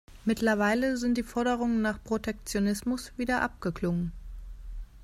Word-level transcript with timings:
Mittlerweile 0.25 0.97
sind 0.97 1.15
die 1.15 1.21
Forderungen 1.21 1.83
nach 1.83 2.03
Protektionismus 2.03 3.15
wieder 3.17 3.43
abgeklungen. 3.43 4.11